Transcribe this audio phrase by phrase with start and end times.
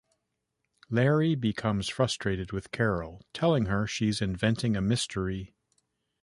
[0.89, 5.53] Larry becomes frustrated with Carol, telling her she's "inventing a mystery".